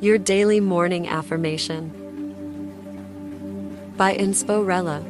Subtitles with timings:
[0.00, 1.90] Your Daily Morning Affirmation
[3.96, 5.02] by Insporella.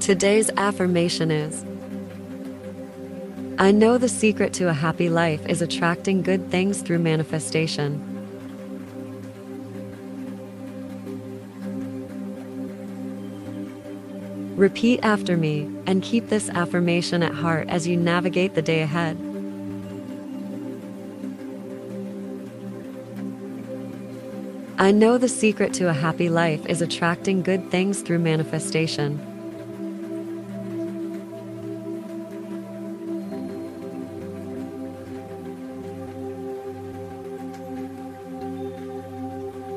[0.00, 1.64] Today's affirmation is
[3.58, 8.15] I know the secret to a happy life is attracting good things through manifestation.
[14.56, 19.18] Repeat after me and keep this affirmation at heart as you navigate the day ahead.
[24.78, 29.20] I know the secret to a happy life is attracting good things through manifestation.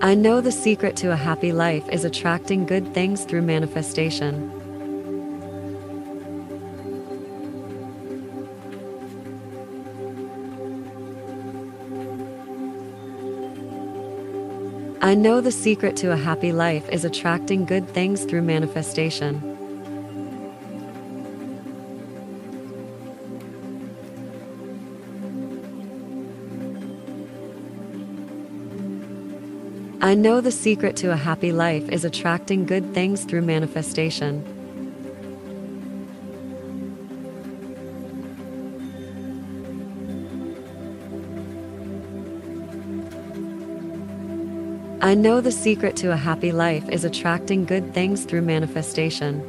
[0.02, 4.59] I know the secret to a happy life is attracting good things through manifestation.
[15.02, 19.42] I know the secret to a happy life is attracting good things through manifestation.
[30.02, 34.59] I know the secret to a happy life is attracting good things through manifestation.
[45.10, 49.42] I know the secret to a happy life is attracting good things through manifestation.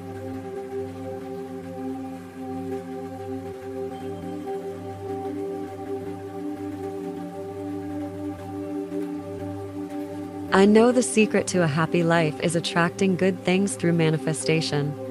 [10.50, 15.09] I know the secret to a happy life is attracting good things through manifestation.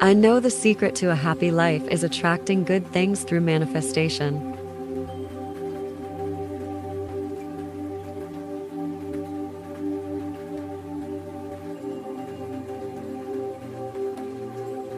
[0.00, 4.54] I know the secret to a happy life is attracting good things through manifestation.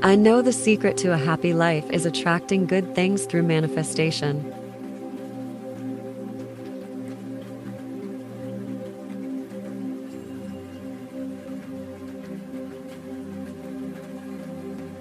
[0.02, 4.59] I know the secret to a happy life is attracting good things through manifestation.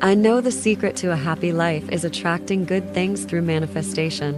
[0.10, 4.34] I know the secret to a happy life is attracting good things through manifestation.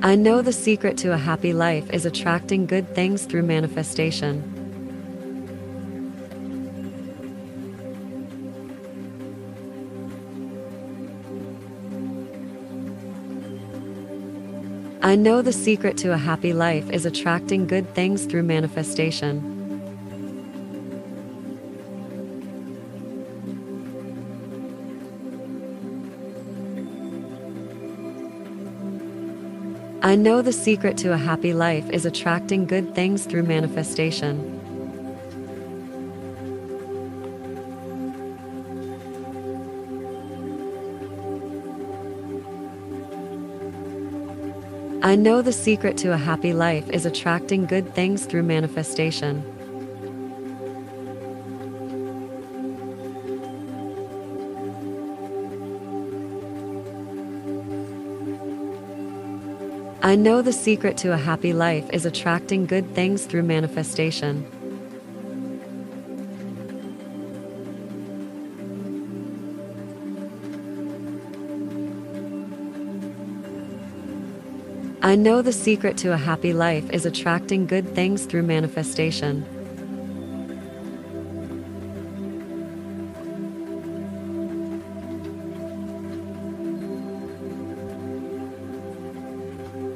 [0.00, 4.59] I know the secret to a happy life is attracting good things through manifestation.
[15.10, 19.42] I know the secret to a happy life is attracting good things through manifestation.
[30.00, 34.59] I know the secret to a happy life is attracting good things through manifestation.
[45.02, 49.42] I know the secret to a happy life is attracting good things through manifestation.
[60.02, 64.59] I know the secret to a happy life is attracting good things through manifestation.
[75.10, 79.44] I know the secret to a happy life is attracting good things through manifestation.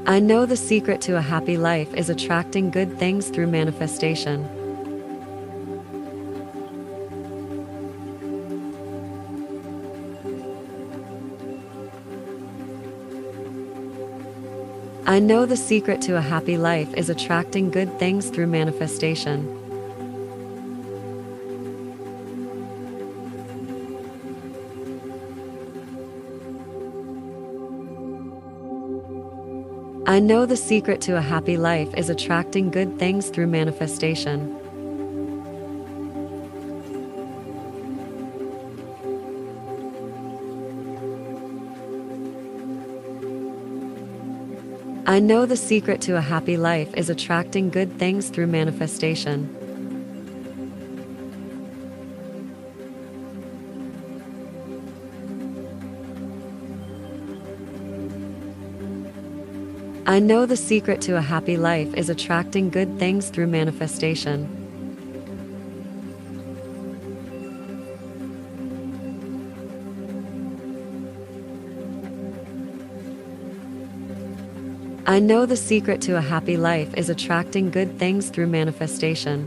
[0.05, 4.64] I know the secret to a happy life is attracting good things through manifestation.
[15.07, 19.47] I know the secret to a happy life is attracting good things through manifestation.
[30.07, 34.59] I know the secret to a happy life is attracting good things through manifestation.
[45.07, 49.55] I know the secret to a happy life is attracting good things through manifestation.
[60.07, 64.64] I know the secret to a happy life is attracting good things through manifestation.
[75.07, 79.47] I know the secret to a happy life is attracting good things through manifestation.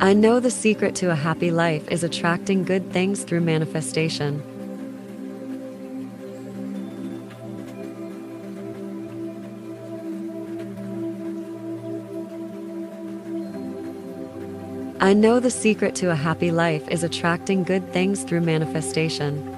[0.00, 4.57] I know the secret to a happy life is attracting good things through manifestation.
[15.00, 19.54] I know the secret to a happy life is attracting good things through manifestation.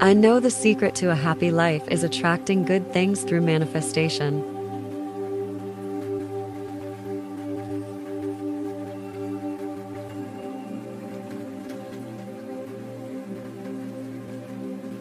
[0.00, 4.57] I know the secret to a happy life is attracting good things through manifestation.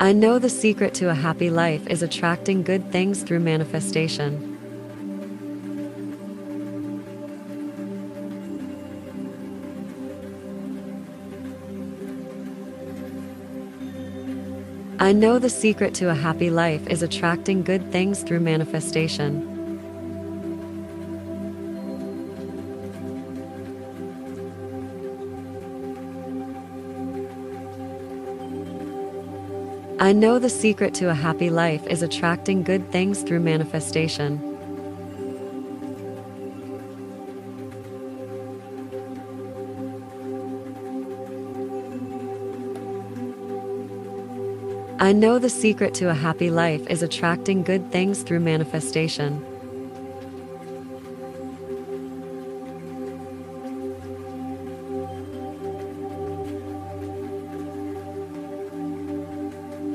[0.07, 4.57] I know the secret to a happy life is attracting good things through manifestation.
[14.97, 19.56] I know the secret to a happy life is attracting good things through manifestation.
[29.99, 34.39] I know the secret to a happy life is attracting good things through manifestation.
[44.99, 49.43] I know the secret to a happy life is attracting good things through manifestation.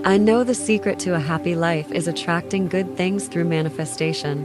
[0.04, 4.44] I know the secret to a happy life is attracting good things through manifestation.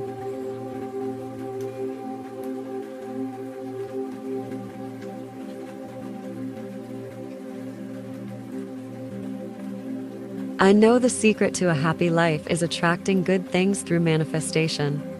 [10.59, 15.17] I know the secret to a happy life is attracting good things through manifestation.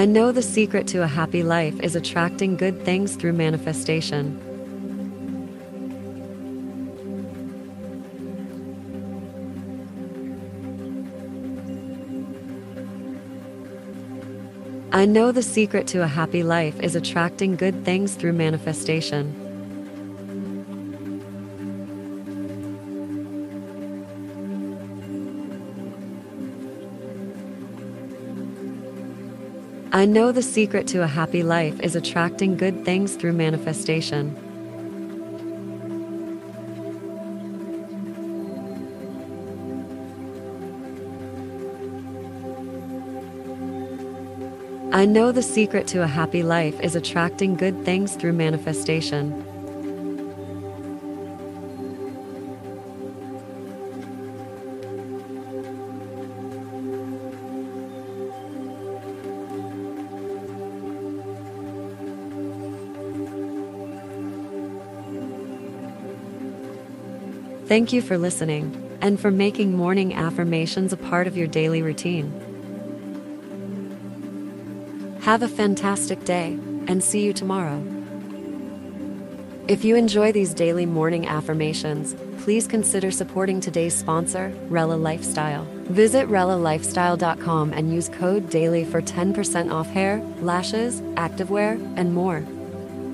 [0.00, 4.40] I know the secret to a happy life is attracting good things through manifestation.
[14.90, 19.49] I know the secret to a happy life is attracting good things through manifestation.
[29.92, 34.36] I know the secret to a happy life is attracting good things through manifestation.
[44.92, 49.44] I know the secret to a happy life is attracting good things through manifestation.
[67.70, 72.32] Thank you for listening and for making morning affirmations a part of your daily routine.
[75.20, 76.58] Have a fantastic day
[76.88, 77.80] and see you tomorrow.
[79.68, 85.64] If you enjoy these daily morning affirmations, please consider supporting today's sponsor, Rella Lifestyle.
[85.84, 92.44] Visit RellaLifestyle.com and use code DAILY for 10% off hair, lashes, activewear, and more.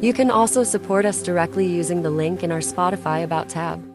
[0.01, 3.87] You can also support us directly using the link in our Spotify About tab.